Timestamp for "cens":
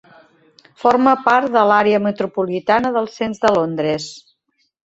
3.19-3.45